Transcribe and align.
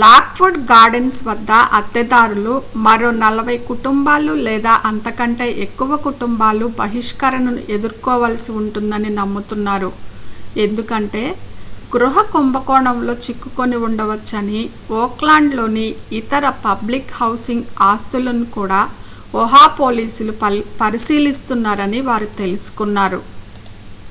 Lockwood 0.00 0.58
Gardens 0.68 1.18
వద్ద 1.26 1.50
అద్దెదారులు 1.78 2.52
మరో 2.84 3.08
40 3.16 3.56
కుటుంబాలు 3.66 4.34
లేదా 4.46 4.74
అంతకంటే 4.88 5.46
ఎక్కువ 5.64 5.96
కుటుంబాలు 6.06 6.66
బహిష్కరణను 6.78 7.62
ఎదుర్కోవలసి 7.76 8.50
ఉంటుందని 8.60 9.10
నమ్ముతున్నారు 9.18 9.90
ఎందుకంటే 10.56 11.24
గృహ 11.92 12.16
కుంభకోణంలో 12.32 13.14
చిక్కుకుని 13.24 13.78
ఉండవచ్చని 13.86 14.62
ఓక్లాండ్ 15.00 15.54
లోని 15.54 15.86
ఇతర 16.20 16.44
పబ్లిక్ 16.64 17.14
హౌసింగ్ 17.18 17.68
ఆస్తులను 17.90 18.46
కూడా 18.58 18.80
ఒహ 19.34 19.52
పోలీసులు 19.78 20.34
పరిశీలిస్తున్నారని 20.82 22.02
వారు 22.08 22.30
తెలుసుకున్నారు 22.40 23.20